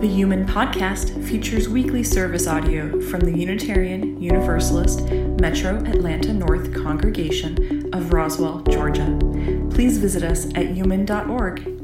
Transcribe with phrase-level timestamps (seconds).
[0.00, 7.92] The UUMAN Podcast features weekly service audio from the Unitarian Universalist Metro Atlanta North congregation
[7.92, 9.18] of Roswell, Georgia.
[9.70, 11.79] Please visit us at UUMAN.org.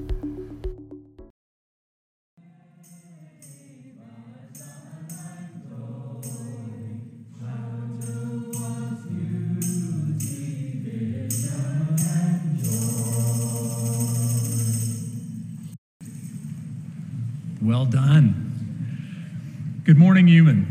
[20.06, 20.66] Good morning, UUMAN.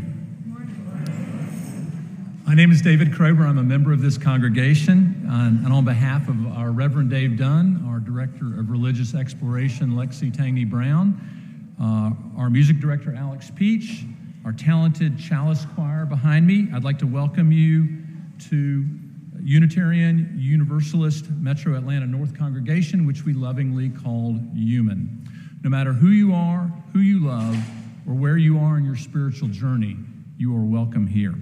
[2.46, 3.46] My name is David Krober.
[3.46, 5.26] I'm a member of this congregation.
[5.28, 10.66] And on behalf of our Reverend Dave Dunn, our Director of Religious Exploration, Lexi Tangney
[10.66, 11.20] Brown,
[11.78, 14.10] uh, our Music Director, Alex Pietsch,
[14.46, 17.88] our talented Chalice Choir behind me, I'd like to welcome you
[18.48, 18.86] to
[19.42, 25.28] Unitarian Universalist Metro Atlanta North Congregation, which we lovingly call UUMAN.
[25.62, 27.54] No matter who you are, who you love,
[28.06, 29.96] or where you are in your spiritual journey,
[30.38, 31.34] you are welcome here.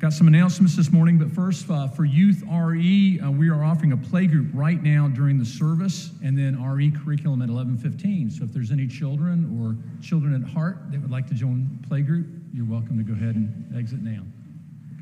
[0.00, 3.92] Got some announcements this morning, but first, uh, for Youth RE, uh, we are offering
[3.92, 8.30] a play group right now during the service, and then RE curriculum at 11:15.
[8.30, 12.00] So if there's any children or children at heart that would like to join play
[12.00, 14.22] group, you're welcome to go ahead and exit now.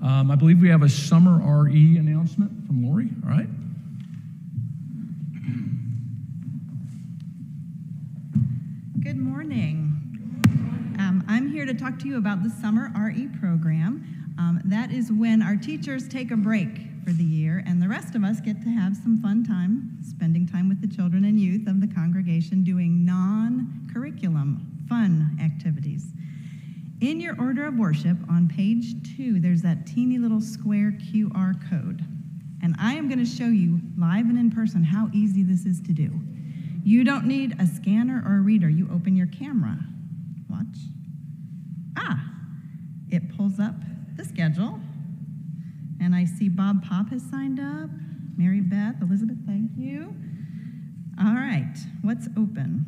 [0.01, 3.09] Um, I believe we have a summer RE announcement from Lori.
[3.24, 3.47] All right.
[9.03, 9.91] Good morning.
[10.97, 14.35] Um, I'm here to talk to you about the summer RE program.
[14.40, 18.16] Um, that is when our teachers take a break for the year, and the rest
[18.16, 21.68] of us get to have some fun time spending time with the children and youth
[21.68, 26.06] of the congregation doing non curriculum fun activities.
[27.02, 32.06] In your order of worship on page two, there's that teeny little square QR code.
[32.62, 35.81] And I am going to show you live and in person how easy this is
[35.81, 36.09] to do.
[36.86, 38.69] You don't need a scanner or a reader.
[38.69, 39.78] You open your camera.
[40.50, 40.78] Watch.
[41.97, 42.24] Ah,
[43.09, 43.75] it pulls up
[44.16, 44.80] the schedule.
[46.03, 47.90] And I see Bob Pop has signed up.
[48.36, 50.14] Mary Beth, Elizabeth, thank you.
[51.18, 52.86] All right, what's open?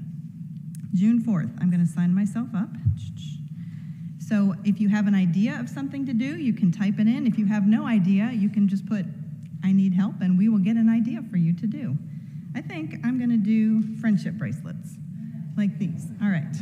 [0.94, 2.68] June 4th, I'm going to sign myself up.
[4.20, 7.26] So if you have an idea of something to do, you can type it in.
[7.26, 9.06] If you have no idea, you can just put,
[9.64, 11.98] I need help, and we will get an idea for you to do.
[12.54, 14.96] I think I'm going to do friendship bracelets
[15.56, 16.08] like these.
[16.22, 16.56] All right.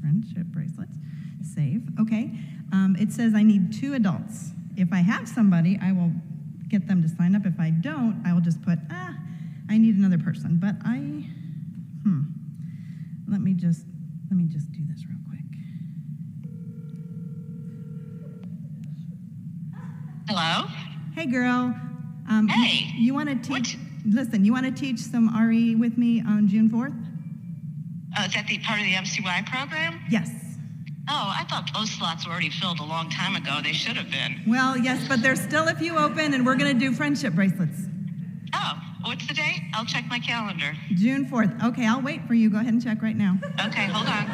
[0.00, 0.96] Friendship bracelets.
[1.42, 1.82] Save.
[2.00, 2.32] Okay.
[2.72, 4.52] Um, it says I need two adults.
[4.76, 6.12] If I have somebody, I will
[6.68, 7.44] get them to sign up.
[7.46, 9.14] If I don't, I will just put, ah,
[9.68, 10.56] I need another person.
[10.56, 10.96] But I,
[12.02, 12.22] hmm,
[13.28, 13.84] let me just,
[14.30, 15.40] let me just do this real quick.
[20.28, 20.66] Hello?
[21.14, 21.74] Hey, girl.
[22.28, 22.92] Um, you- Hey.
[22.96, 26.70] You, want to teach, listen, you want to teach some RE with me on June
[26.70, 26.94] 4th?
[28.18, 30.00] Oh, is that the part of the MCY program?
[30.10, 30.30] Yes.
[31.08, 33.58] Oh, I thought those slots were already filled a long time ago.
[33.62, 34.40] They should have been.
[34.46, 37.78] Well, yes, but there's still a few open, and we're going to do friendship bracelets.
[38.54, 39.62] Oh, what's the date?
[39.74, 40.74] I'll check my calendar.
[40.94, 41.64] June 4th.
[41.70, 42.50] Okay, I'll wait for you.
[42.50, 43.36] Go ahead and check right now.
[43.66, 44.26] Okay, hold on.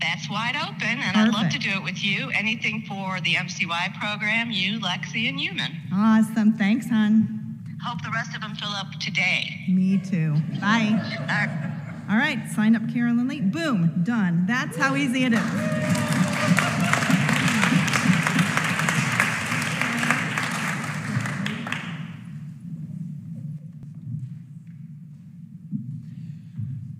[0.00, 2.30] That's wide open, and I'd love to do it with you.
[2.34, 5.92] Anything for the MCY program, you, Lexi, and UUMAN.
[5.94, 6.54] Awesome.
[6.54, 7.38] Thanks, hon.
[7.84, 9.64] Hope the rest of them fill up today.
[9.68, 10.34] Me too.
[10.60, 11.78] Bye.
[12.12, 12.46] All right.
[12.50, 13.40] Sign up Carolyn Lee.
[13.40, 14.44] Boom, done.
[14.46, 15.40] That's how easy it is.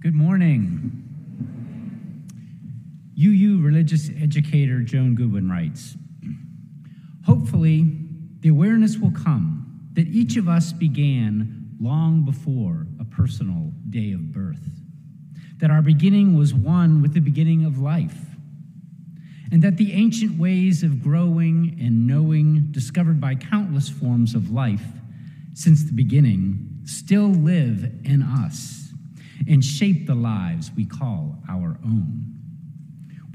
[0.00, 1.04] Good morning.
[3.18, 5.94] UU religious educator Joan Goodwin writes
[7.26, 7.98] Hopefully,
[8.40, 14.32] the awareness will come that each of us began long before a personal day of
[14.32, 14.81] birth,
[15.62, 18.18] that our beginning was one with the beginning of life,
[19.52, 24.82] and that the ancient ways of growing and knowing discovered by countless forms of life
[25.54, 28.88] since the beginning still live in us
[29.48, 32.34] and shape the lives we call our own.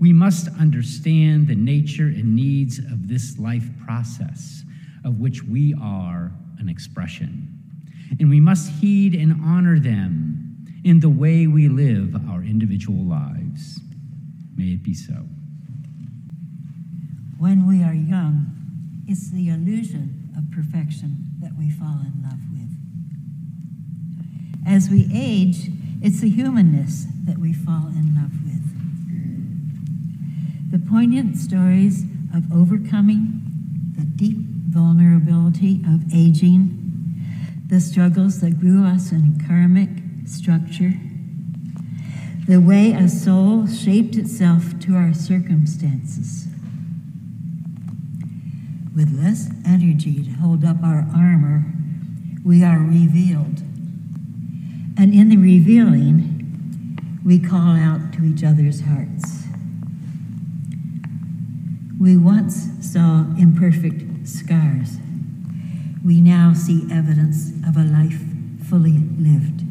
[0.02, 4.64] We must understand the nature and needs of this life process,
[5.06, 7.48] of which we are an expression.
[8.20, 10.47] And we must heed and honor them
[10.88, 13.82] in the way we live our individual lives.
[14.56, 15.28] May it be so.
[17.38, 18.46] When we are young,
[19.06, 22.72] it's the illusion of perfection that we fall in love with.
[24.66, 25.70] As we age,
[26.02, 28.64] it's the humanness that we fall in love with.
[30.72, 33.42] The poignant stories of overcoming
[33.98, 34.38] the deep
[34.70, 36.80] vulnerability of aging,
[37.68, 40.94] the struggles that grew us in karmic structure,
[42.48, 46.48] the way a soul shaped itself to our circumstances.
[48.96, 51.66] With less energy to hold up our armor,
[52.44, 53.62] we are revealed.
[54.98, 59.44] And in the revealing, we call out to each other's hearts.
[62.00, 64.98] We once saw imperfect scars.
[66.06, 68.22] We now see evidence of a life
[68.70, 69.64] fully lived.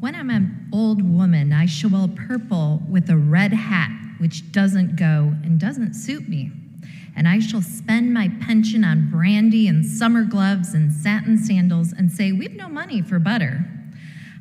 [0.00, 4.96] When I'm an old woman, I shall wear purple with a red hat which doesn't
[4.96, 6.50] go and doesn't suit me.
[7.14, 12.10] And I shall spend my pension on brandy and summer gloves and satin sandals and
[12.10, 13.66] say, We've no money for butter.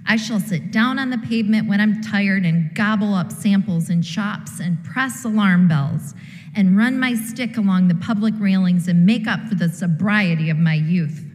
[0.08, 4.02] I shall sit down on the pavement when I'm tired and gobble up samples in
[4.04, 6.14] shops and press alarm bells
[6.56, 10.58] and run my stick along the public railings and make up for the sobriety of
[10.58, 11.26] my youth.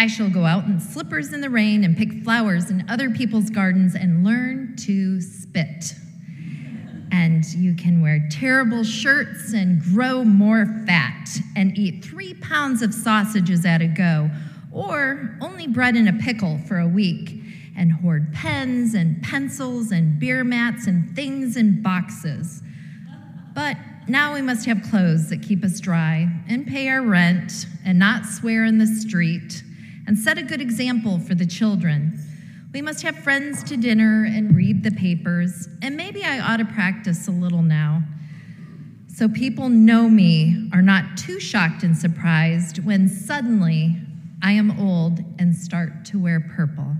[0.00, 3.50] I shall go out in slippers in the rain and pick flowers in other people's
[3.50, 5.92] gardens and learn to spit
[7.12, 12.94] and you can wear terrible shirts and grow more fat and eat three pounds of
[12.94, 14.30] sausages at a go,
[14.72, 17.42] or only bread in a pickle for a week,
[17.76, 22.62] and hoard pens and pencils and beer mats and things in boxes.
[23.54, 23.76] But
[24.08, 28.24] now we must have clothes that keep us dry and pay our rent and not
[28.24, 29.62] swear in the street
[30.10, 32.18] and set a good example for the children.
[32.72, 36.64] We must have friends to dinner and read the papers, and maybe I ought to
[36.64, 38.02] practice a little now.
[39.06, 43.98] So people know me, are not too shocked and surprised when suddenly
[44.42, 46.96] I am old and start to wear purple.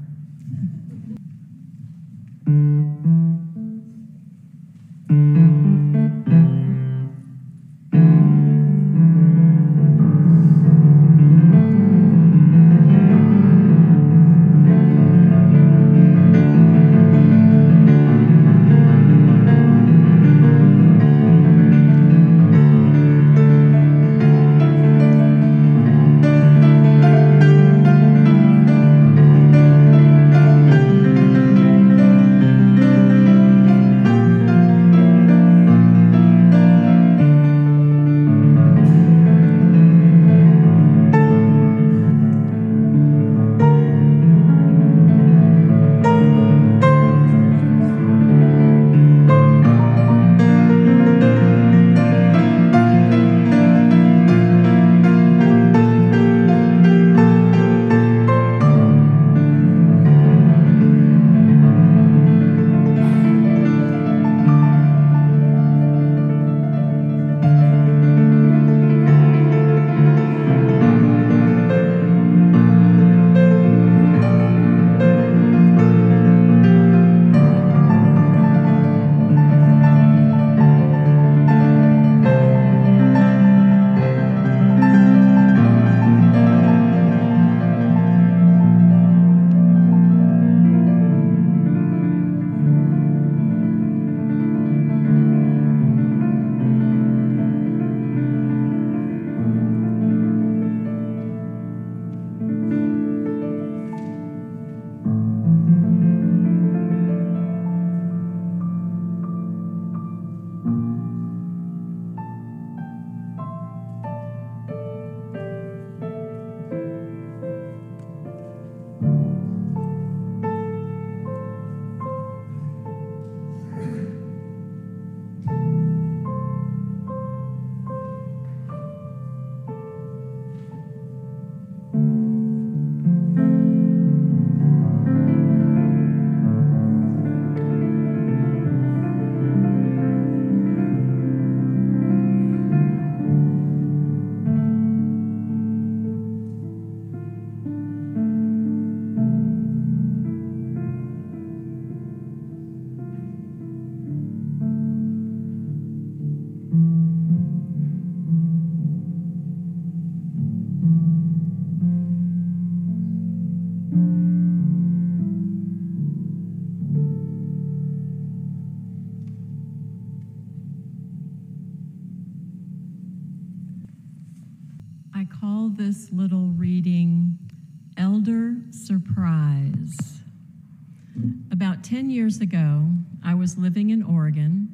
[182.10, 182.88] 10 years ago,
[183.24, 184.69] I was living in Oregon,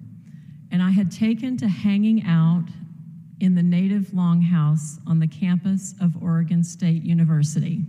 [0.71, 2.64] and I had taken to hanging out
[3.40, 7.85] in the native longhouse on the campus of Oregon State University.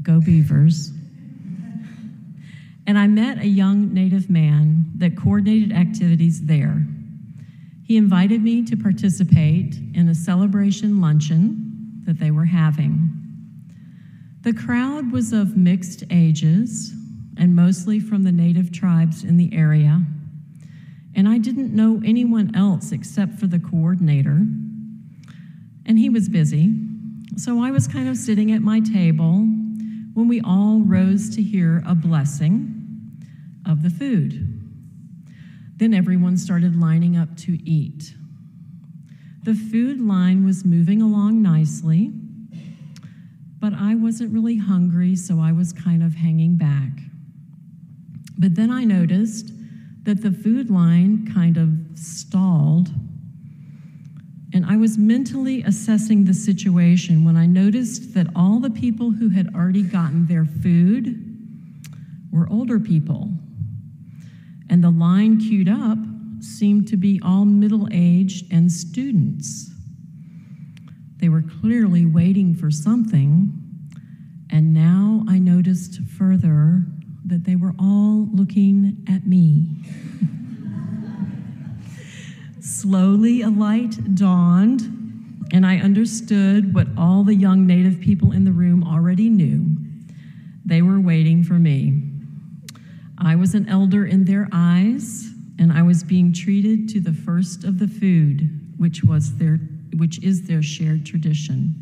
[0.00, 0.92] Go Beavers.
[2.86, 6.86] And I met a young native man that coordinated activities there.
[7.84, 13.10] He invited me to participate in a celebration luncheon that they were having.
[14.40, 16.94] The crowd was of mixed ages
[17.38, 20.02] and mostly from the native tribes in the area.
[21.14, 24.44] And I didn't know anyone else except for the coordinator.
[25.86, 26.74] And he was busy.
[27.36, 29.46] So I was kind of sitting at my table
[30.14, 32.74] when we all rose to hear a blessing
[33.66, 34.54] of the food.
[35.76, 38.14] Then everyone started lining up to eat.
[39.44, 42.10] The food line was moving along nicely,
[43.60, 47.07] but I wasn't really hungry, so I was kind of hanging back.
[48.38, 49.52] But then I noticed
[50.04, 52.88] that the food line kind of stalled.
[54.54, 59.28] And I was mentally assessing the situation when I noticed that all the people who
[59.28, 61.24] had already gotten their food
[62.32, 63.30] were older people.
[64.70, 65.98] And the line queued up
[66.40, 69.70] seemed to be all middle aged and students.
[71.16, 73.52] They were clearly waiting for something,
[74.50, 76.84] and now I noticed further
[77.28, 79.66] that they were all looking at me.
[82.60, 88.52] Slowly, a light dawned, and I understood what all the young Native people in the
[88.52, 89.76] room already knew.
[90.64, 92.02] They were waiting for me.
[93.18, 97.64] I was an elder in their eyes, and I was being treated to the first
[97.64, 99.58] of the food, which was their
[99.96, 101.74] which is their shared tradition.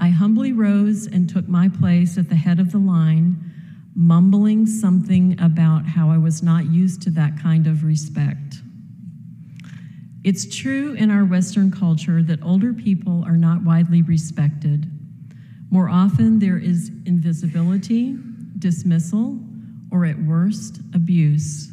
[0.00, 3.53] I humbly rose and took my place at the head of the line,
[3.94, 8.56] mumbling something about how I was not used to that kind of respect.
[10.24, 14.90] It's true in our Western culture that older people are not widely respected.
[15.70, 18.16] More often, there is invisibility,
[18.58, 19.38] dismissal,
[19.90, 21.70] or at worst, abuse.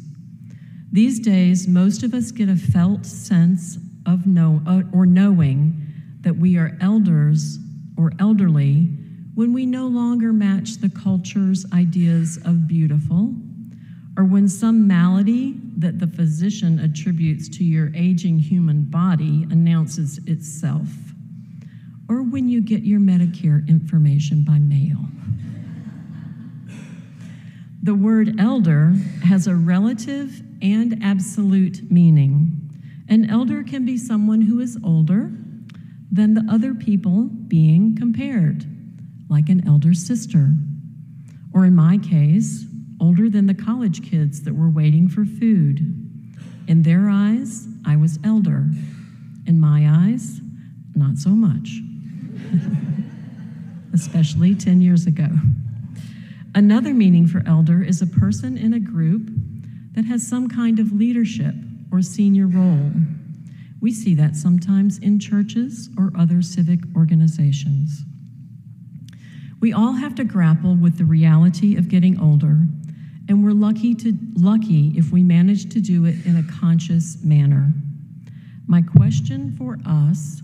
[0.92, 5.82] These days, most of us get a felt sense of know uh, or knowing
[6.20, 7.58] that we are elders
[7.96, 8.90] or elderly
[9.34, 13.34] when we no longer match the culture's ideas of beautiful,
[14.18, 20.88] or when some malady that the physician attributes to your aging human body announces itself,
[22.10, 24.98] or when you get your Medicare information by mail.
[27.82, 32.58] The word elder has a relative and absolute meaning.
[33.08, 35.32] An elder can be someone who is older
[36.12, 38.66] than the other people being compared
[39.32, 40.50] like an elder sister.
[41.54, 42.66] Or in my case,
[43.00, 45.80] older than the college kids that were waiting for food.
[46.68, 48.66] In their eyes, I was elder.
[49.46, 50.40] In my eyes,
[50.94, 51.80] not so much,
[53.94, 55.28] especially 10 years ago.
[56.54, 59.30] Another meaning for elder is a person in a group
[59.94, 61.54] that has some kind of leadership
[61.90, 62.92] or senior role.
[63.80, 68.04] We see that sometimes in churches or other civic organizations.
[69.62, 72.66] We all have to grapple with the reality of getting older,
[73.28, 77.72] and we're lucky to lucky if we manage to do it in a conscious manner.
[78.66, 80.42] My question for us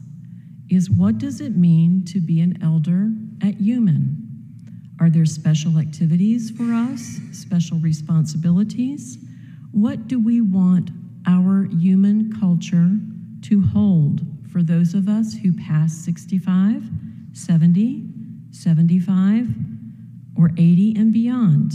[0.70, 3.10] is what does it mean to be an elder
[3.42, 4.14] at UUMAN?
[5.00, 9.18] Are there special activities for us, special responsibilities?
[9.72, 10.92] What do we want
[11.26, 12.92] our UUMAN culture
[13.48, 14.20] to hold
[14.52, 16.84] for those of us who pass 65,
[17.32, 18.07] 70,
[18.62, 19.48] 75,
[20.36, 21.74] or 80 and beyond.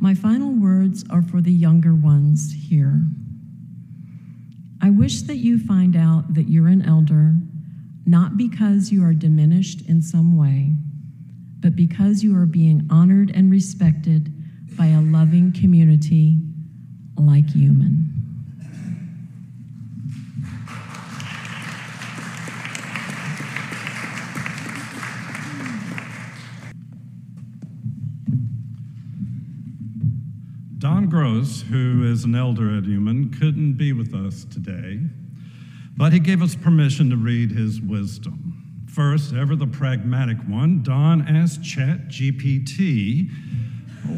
[0.00, 3.02] My final words are for the younger ones here.
[4.82, 7.34] I wish that you find out that you're an elder
[8.06, 10.72] not because you are diminished in some way,
[11.60, 14.30] but because you are being honored and respected
[14.76, 16.36] by a loving community
[17.16, 18.23] like UUMAN.
[30.94, 35.00] Don Gross, who is an elder at UUMAN, couldn't be with us today,
[35.96, 38.84] but he gave us permission to read his wisdom.
[38.86, 43.28] First, ever the pragmatic one, Don asked Chat GPT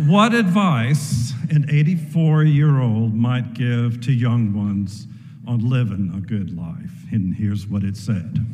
[0.07, 5.07] what advice an 84 year old might give to young ones
[5.49, 7.11] on living a good life.
[7.11, 8.45] And here's what it said.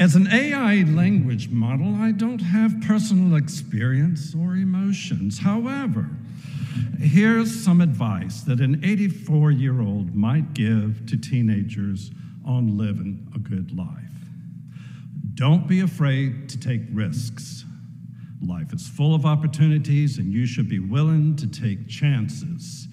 [0.00, 5.38] As an AI language model, I don't have personal experience or emotions.
[5.38, 6.10] However,
[6.98, 12.10] here's some advice that an 84 year old might give to teenagers
[12.44, 13.88] on living a good life.
[15.34, 17.64] Don't be afraid to take risks.
[18.46, 22.88] Life is full of opportunities, and you should be willing to take chances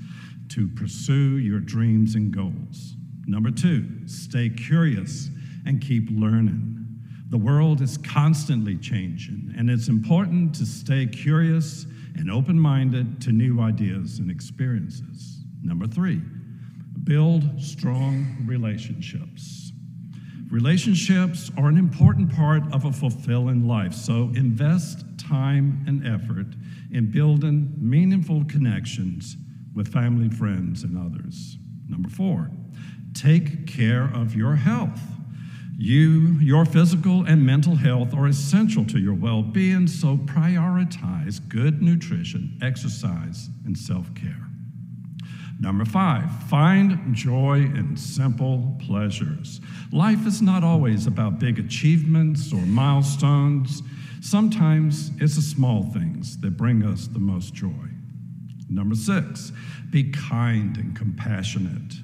[0.50, 2.96] to pursue your dreams and goals.
[3.25, 5.30] Number two, stay curious
[5.66, 6.86] and keep learning.
[7.30, 13.32] The world is constantly changing, and it's important to stay curious and open minded to
[13.32, 15.43] new ideas and experiences.
[15.63, 16.22] Number three,
[17.03, 19.72] build strong relationships.
[20.50, 26.48] Relationships are an important part of a fulfilling life, so invest time and effort
[26.91, 29.36] in building meaningful connections
[29.74, 31.58] with family, friends, and others.
[31.90, 32.51] Number four,
[33.14, 35.01] take care of your health.
[35.83, 41.81] You, your physical and mental health are essential to your well being, so prioritize good
[41.81, 44.48] nutrition, exercise, and self care.
[45.59, 49.59] Number five, find joy in simple pleasures.
[49.91, 53.81] Life is not always about big achievements or milestones.
[54.22, 57.89] Sometimes it's the small things that bring us the most joy.
[58.69, 59.51] Number six,
[59.89, 61.96] be kind and compassionate.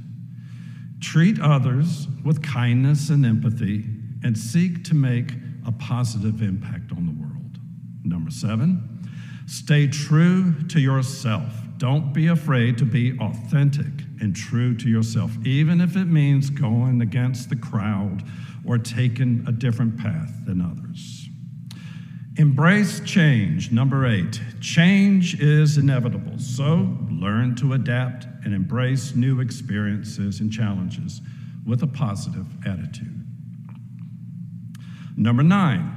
[1.00, 3.86] Treat others with kindness and empathy
[4.24, 5.34] and seek to make
[5.66, 7.58] a positive impact on the world.
[8.04, 9.08] Number seven,
[9.48, 11.54] stay true to yourself.
[11.78, 17.02] Don't be afraid to be authentic and true to yourself, even if it means going
[17.02, 18.24] against the crowd
[18.66, 21.29] or taking a different path than others.
[22.40, 23.70] Embrace change.
[23.70, 26.40] Number eight, change is inevitable.
[26.40, 31.20] So learn to adapt and embrace new experiences and challenges
[31.66, 33.28] with a positive attitude.
[35.18, 35.92] Number nine,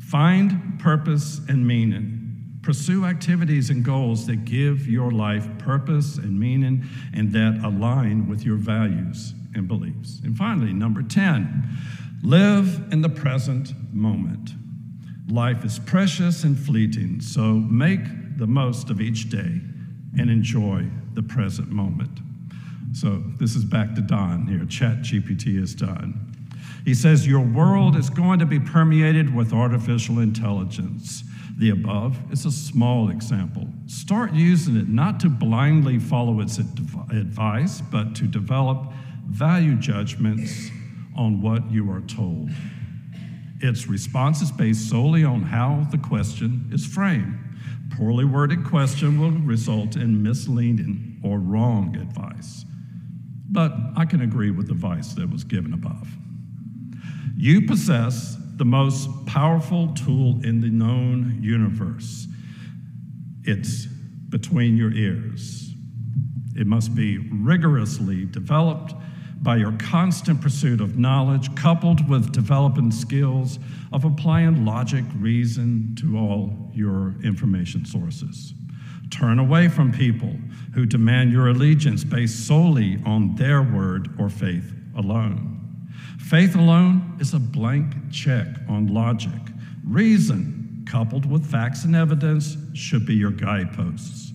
[0.00, 2.60] find purpose and meaning.
[2.62, 8.42] Pursue activities and goals that give your life purpose and meaning and that align with
[8.42, 10.22] your values and beliefs.
[10.24, 11.68] And finally, number 10,
[12.22, 14.54] live in the present moment.
[15.30, 18.00] Life is precious and fleeting, so make
[18.38, 19.60] the most of each day
[20.18, 22.20] and enjoy the present moment.
[22.94, 24.64] So this is back to Don here.
[24.64, 26.34] Chat GPT is done.
[26.84, 31.24] He says, Your world is going to be permeated with artificial intelligence.
[31.58, 33.68] The above is a small example.
[33.86, 38.92] Start using it not to blindly follow its advice, but to develop
[39.26, 40.70] value judgments
[41.14, 42.48] on what you are told.
[43.60, 47.38] Its response is based solely on how the question is framed.
[47.96, 52.64] Poorly worded question will result in misleading or wrong advice.
[53.50, 56.08] But I can agree with the advice that was given above.
[57.36, 62.26] You possess the most powerful tool in the known universe.
[63.44, 65.72] It's between your ears.
[66.54, 68.94] It must be rigorously developed
[69.48, 73.58] by your constant pursuit of knowledge, coupled with developing skills
[73.94, 78.52] of applying logic, reason to all your information sources.
[79.08, 80.34] Turn away from people
[80.74, 85.88] who demand your allegiance based solely on their word or faith alone.
[86.18, 89.40] Faith alone is a blank check on logic.
[89.82, 94.30] Reason, coupled with facts and evidence, should be your guideposts.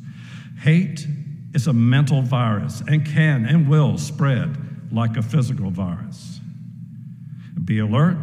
[0.60, 1.06] Hate
[1.54, 4.58] is a mental virus and can and will spread
[4.94, 6.40] like a physical virus.
[7.66, 8.18] Be alert,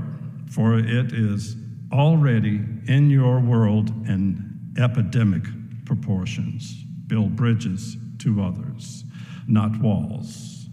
[0.51, 1.57] for it is
[1.93, 5.43] already in your world in epidemic
[5.85, 6.85] proportions.
[7.09, 9.05] Build bridges to others,
[9.49, 10.69] not walls.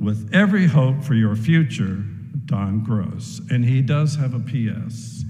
[0.00, 2.04] With every hope for your future,
[2.46, 3.40] Don Gross.
[3.50, 5.24] And he does have a PS.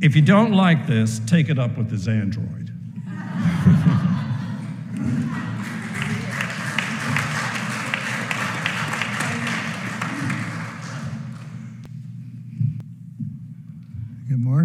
[0.00, 2.55] If you don't like this, take it up with his Android.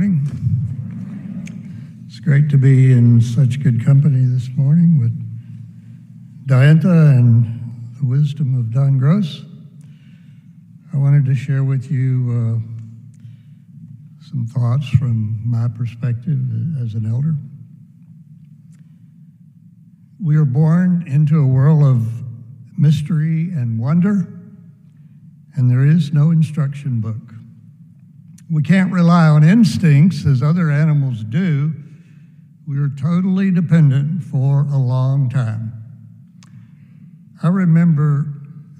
[0.02, 0.26] Morning.
[2.08, 5.14] It's great to be in such good company this morning with
[6.48, 7.46] Diantha and
[8.00, 9.44] the wisdom of Don Gross.
[10.92, 16.40] I wanted to share with you uh, some thoughts from my perspective
[16.82, 17.36] as an elder.
[20.20, 22.24] We are born into a world of
[22.76, 24.28] mystery and wonder,
[25.56, 27.40] and there is no instruction book.
[28.52, 31.74] We can't rely on instincts as other animals do.
[32.68, 35.72] We are totally dependent for a long time.
[37.42, 38.26] I remember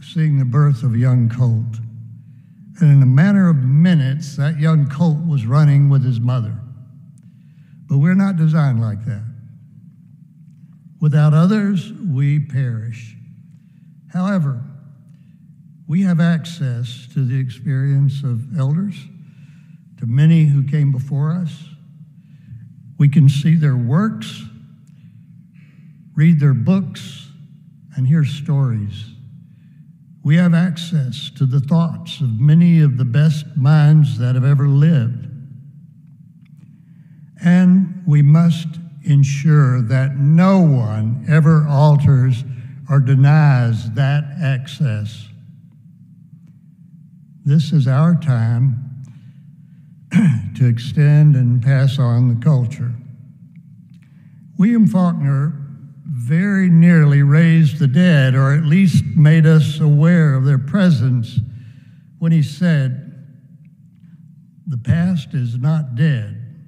[0.02, 1.80] seeing the birth of a young colt.
[2.82, 6.58] And in a matter of minutes, that young colt was running with his mother.
[7.88, 9.24] But we're not designed like that.
[11.00, 13.16] Without others, we perish.
[14.12, 14.62] However,
[15.88, 18.96] we have access to the experience of elders,
[20.02, 21.64] to many who came before us.
[22.98, 24.42] We can see their works,
[26.16, 27.28] read their books,
[27.96, 29.12] and hear stories.
[30.24, 34.68] We have access to the thoughts of many of the best minds that have ever
[34.68, 35.28] lived.
[37.44, 38.70] And we must
[39.04, 42.44] ensure that no one ever alters
[42.90, 45.28] or denies that access.
[47.46, 48.91] This is our time
[50.56, 52.92] to extend and pass on the culture.
[54.58, 55.54] William Faulkner
[56.06, 61.40] very nearly raised the dead, or at least made us aware of their presence,
[62.20, 63.26] when he said,
[64.68, 66.68] The past is not dead,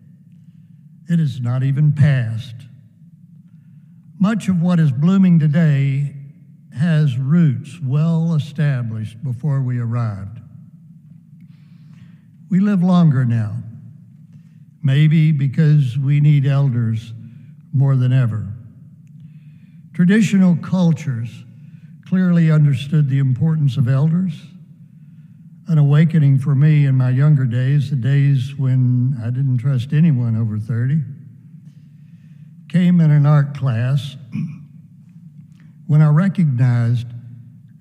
[1.10, 2.56] it is not even past.
[4.19, 6.15] Much of what is blooming today
[6.75, 10.39] has roots well established before we arrived.
[12.54, 13.56] We live longer now,
[14.84, 17.12] maybe because we need elders
[17.74, 18.46] more than ever.
[19.94, 21.46] Traditional cultures
[22.06, 24.39] clearly understood the importance of elders.
[25.68, 30.36] An awakening for me in my younger days, the days when I didn't trust anyone
[30.36, 31.02] over 30,
[32.70, 34.16] came in an art class
[35.88, 37.08] when I recognized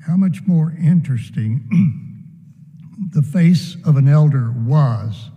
[0.06, 2.08] how much more interesting
[3.10, 5.30] the face of an elder was.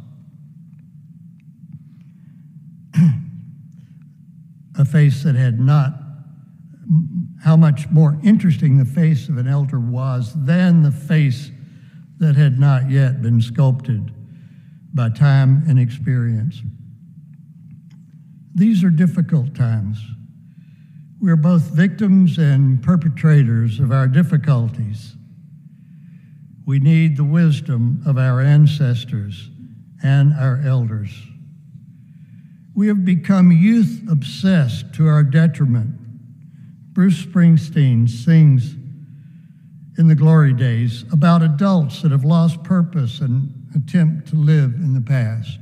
[4.78, 5.94] a face that had not
[7.44, 11.52] how much more interesting the face of an elder was than the face
[12.18, 14.12] that had not yet been sculpted
[14.94, 16.62] by time and experience.
[18.56, 20.00] These are difficult times.
[21.20, 25.16] We are both victims and perpetrators of our difficulties.
[26.66, 29.50] We need the wisdom of our ancestors
[30.04, 31.12] and our elders.
[32.74, 36.00] We have become youth obsessed to our detriment
[36.96, 38.74] Bruce Springsteen sings
[39.98, 44.94] in the glory days about adults that have lost purpose and attempt to live in
[44.94, 45.60] the past.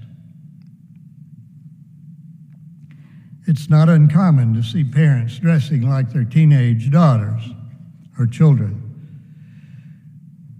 [3.48, 7.42] It's not uncommon to see parents dressing like their teenage daughters
[8.20, 8.83] or children.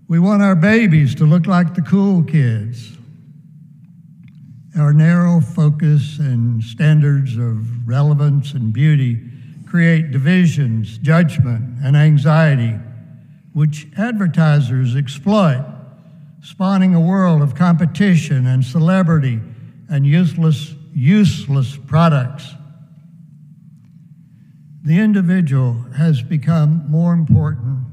[0.08, 2.98] We want our babies to look like the cool kids.
[4.78, 9.22] Our narrow focus and standards of relevance and beauty
[9.66, 12.78] create divisions, judgment, and anxiety,
[13.54, 15.66] which advertisers exploit,
[16.42, 19.40] spawning a world of competition and celebrity
[19.90, 22.54] and useless, useless products.
[24.84, 27.93] The individual has become more important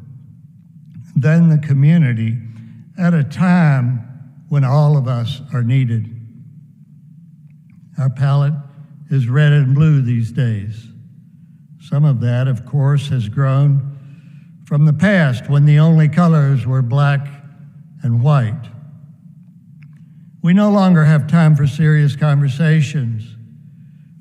[1.16, 2.38] than the community
[2.98, 4.06] at a time
[4.48, 6.16] when all of us are needed.
[7.98, 8.54] Our palette
[9.10, 10.88] is red and blue these days.
[11.80, 13.98] Some of that, of course, has grown
[14.64, 17.26] from the past when the only colors were black
[18.02, 18.70] and white.
[20.42, 23.36] We no longer have time for serious conversations.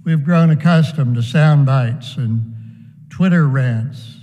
[0.04, 2.56] We've grown accustomed to sound bites and
[3.10, 4.19] Twitter rants.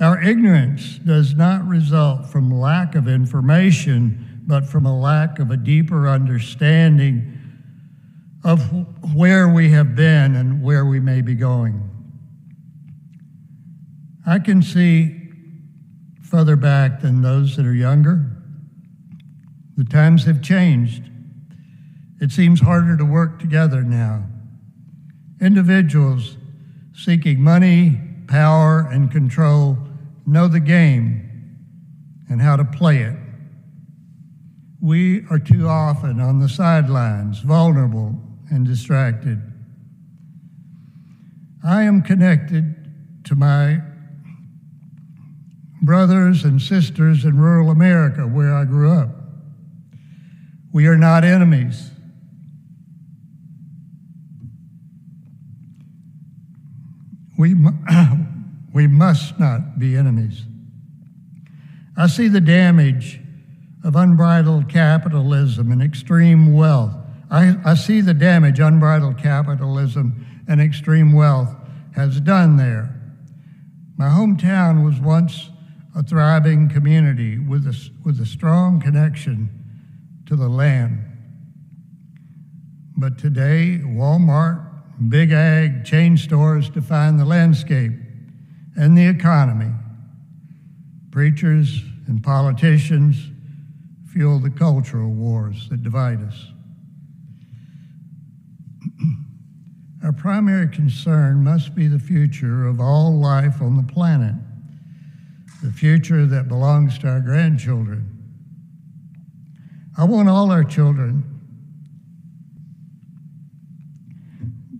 [0.00, 5.56] Our ignorance does not result from lack of information, but from a lack of a
[5.56, 7.34] deeper understanding
[8.44, 8.62] of
[9.12, 11.90] where we have been and where we may be going.
[14.24, 15.30] I can see
[16.22, 18.24] further back than those that are younger.
[19.76, 21.10] The times have changed.
[22.20, 24.24] It seems harder to work together now.
[25.40, 26.36] Individuals
[26.94, 29.87] seeking money, power, and control
[30.28, 31.28] know the game
[32.28, 33.16] and how to play it.
[34.80, 38.14] We are too often on the sidelines, vulnerable
[38.50, 39.42] and distracted.
[41.64, 42.74] I am connected
[43.24, 43.80] to my
[45.82, 49.10] brothers and sisters in rural America where I grew up.
[50.72, 51.90] We are not enemies.
[57.36, 57.54] We,
[58.78, 60.44] we must not be enemies.
[61.96, 63.20] I see the damage
[63.82, 66.94] of unbridled capitalism and extreme wealth
[67.30, 71.54] I, I see the damage unbridled capitalism and extreme wealth
[71.94, 72.94] has done there.
[73.96, 75.50] My hometown was once
[75.94, 79.50] a thriving community with a, with a strong connection
[80.26, 81.04] to the land.
[82.96, 84.64] But today, Walmart,
[85.08, 87.92] big ag, chain stores define the landscape
[88.78, 89.72] and the economy.
[91.10, 93.16] Preachers and politicians
[94.12, 96.46] fuel the cultural wars that divide us.
[100.04, 104.36] Our primary concern must be the future of all life on the planet,
[105.62, 108.14] the future that belongs to our grandchildren.
[109.98, 111.24] I want all our children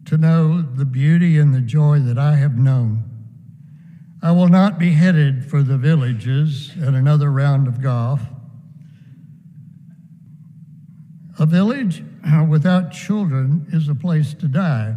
[0.05, 3.08] to know the beauty and the joy that I have known.
[4.21, 8.21] I will not be headed for the villages and another round of golf.
[11.39, 14.97] A village uh, without children is a place to die.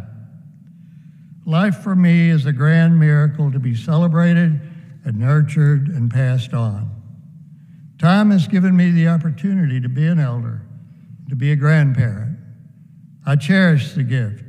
[1.46, 4.60] Life for me is a grand miracle to be celebrated
[5.04, 6.90] and nurtured and passed on.
[7.98, 10.62] Time has given me the opportunity to be an elder,
[11.28, 12.36] to be a grandparent.
[13.24, 14.44] I cherish the gift.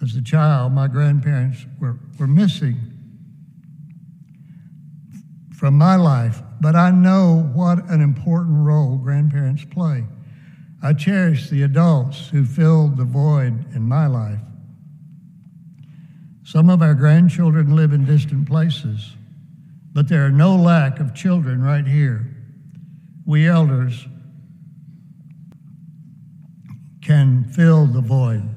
[0.00, 2.87] As a child, my grandparents were, were missing
[5.58, 10.04] from my life, but I know what an important role grandparents play.
[10.80, 14.38] I cherish the adults who filled the void in my life.
[16.44, 19.16] Some of our grandchildren live in distant places,
[19.92, 22.24] but there are no lack of children right here.
[23.26, 24.06] We elders
[27.02, 28.48] can fill the void.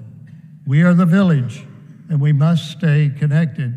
[0.67, 1.65] We are the village,
[2.09, 3.73] and we must stay connected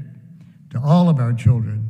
[0.73, 1.84] to all of our children.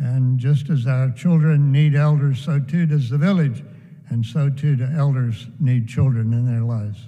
[0.00, 3.62] And just as our children need elders, so too does the village,
[4.08, 7.06] and so too do elders need children in their lives.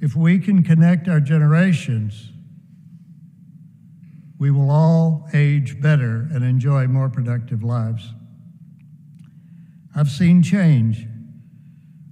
[0.00, 2.32] If we can connect our generations,
[4.36, 8.12] we will all age better and enjoy more productive lives.
[9.94, 11.06] I've seen change.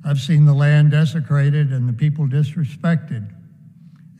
[0.05, 3.29] I've seen the land desecrated and the people disrespected.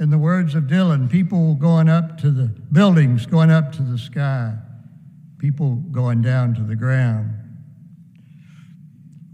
[0.01, 3.99] In the words of Dylan, people going up to the buildings, going up to the
[3.99, 4.57] sky,
[5.39, 7.33] people going down to the ground.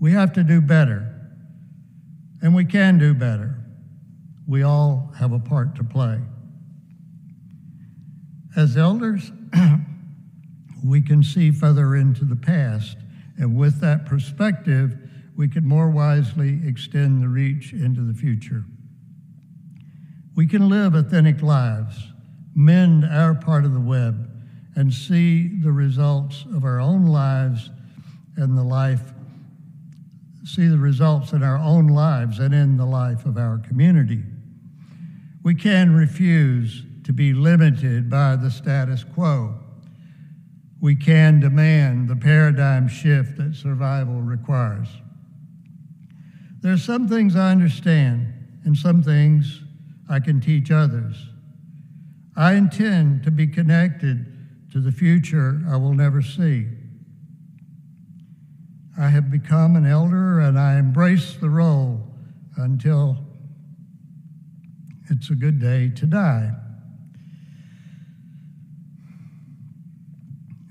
[0.01, 1.09] We have to do better,
[2.41, 3.57] and we can do better.
[4.47, 6.21] We all have a part to play.
[8.57, 9.31] As elders,
[10.85, 12.97] we can see further into the past,
[13.39, 14.99] and with that perspective,
[15.37, 18.65] we can more wisely extend the reach into the future.
[20.35, 22.09] We can live authentic lives,
[22.55, 24.32] mend our part of the web,
[24.75, 27.71] and see the results of our own lives
[28.37, 29.13] and the life,
[30.45, 34.23] see the results in our own lives and in the life of our community.
[35.43, 39.59] We can refuse to be limited by the status quo.
[40.81, 44.89] We can demand the paradigm shift that survival requires.
[46.61, 48.33] There are some things I understand,
[48.65, 49.61] and some things
[50.09, 51.17] I can teach others.
[52.37, 54.32] I intend to be connected
[54.73, 56.67] to the future I will never see.
[58.99, 62.01] I have become an elder and I embrace the role
[62.57, 63.19] until
[65.11, 66.53] it's a good day to die.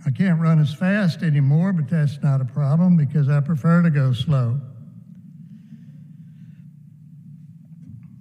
[0.03, 3.91] I can't run as fast anymore, but that's not a problem because I prefer to
[3.91, 4.59] go slow.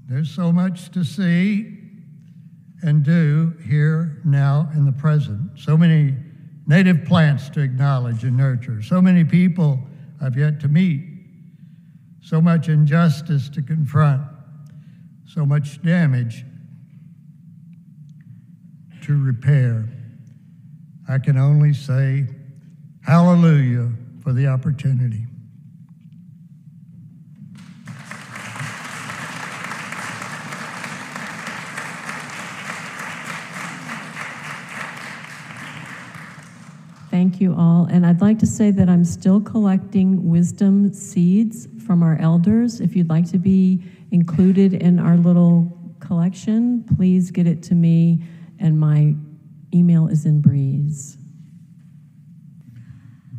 [0.07, 1.80] There's so much to see
[2.83, 5.59] and do here, now, in the present.
[5.59, 6.15] So many
[6.67, 8.83] native plants to acknowledge and nurture.
[8.83, 9.81] So many people
[10.21, 11.07] I've yet to meet.
[12.23, 14.23] So much injustice to confront.
[15.27, 16.45] So much damage
[19.03, 19.89] to repair.
[21.09, 22.27] I can only say
[23.03, 23.91] hallelujah
[24.23, 25.27] for the opportunity.
[37.21, 37.87] Thank you all.
[37.91, 42.81] And I'd like to say that I'm still collecting wisdom seeds from our elders.
[42.81, 48.25] If you'd like to be included in our little collection, please get it to me,
[48.59, 49.15] and my
[49.75, 51.19] email is in Breeze.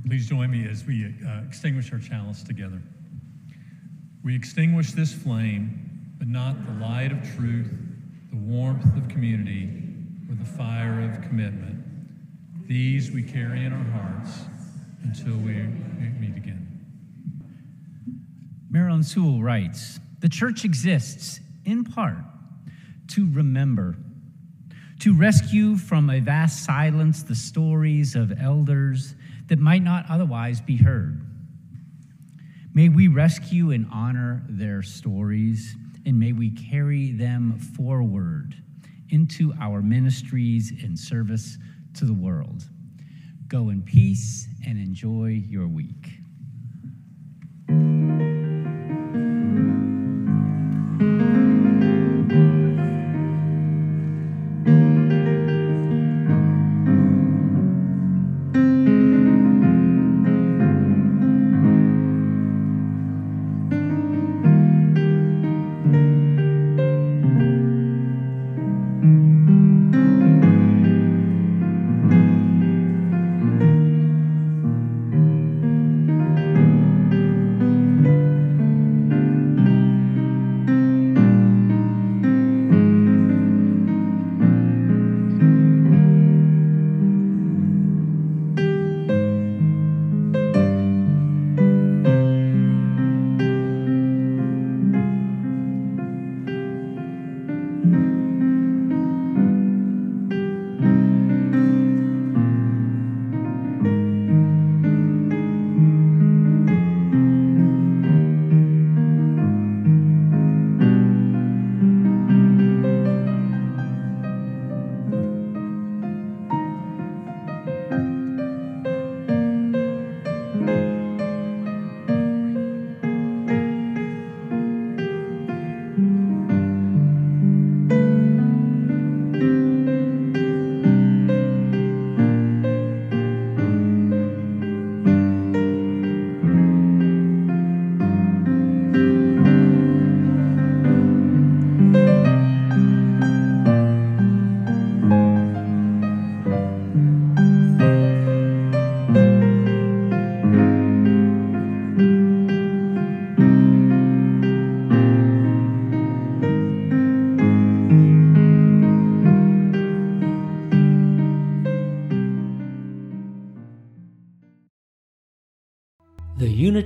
[0.05, 2.83] Please join me as we uh, extinguish our chalice together.
[4.23, 7.71] We extinguish this flame, but not the light of truth,
[8.29, 9.71] the warmth of community,
[10.29, 11.80] or the fire of commitment.
[12.71, 14.45] These we carry in our hearts
[15.03, 15.55] until we
[16.21, 16.85] meet again.
[18.69, 22.15] Marilyn Sewell writes The church exists in part
[23.09, 23.97] to remember
[25.01, 29.15] to rescue from a vast silence the stories of elders
[29.47, 31.19] that might not otherwise be heard.
[32.73, 38.55] May we rescue and honor their stories, and may we carry them forward
[39.09, 41.57] into our ministries and service
[41.95, 42.63] to the world.
[43.47, 46.21] Go in peace and enjoy your week.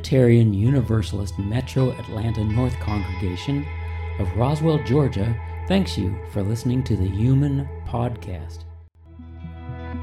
[0.05, 3.65] Unitarian Universalist Metro Atlanta North Congregation
[4.19, 5.35] of Roswell, Georgia,
[5.67, 8.65] thanks you for listening to the UUMAN Podcast.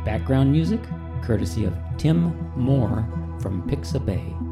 [0.04, 0.80] Background music
[1.22, 3.06] courtesy of Tim Moor
[3.40, 4.51] from Pixabay.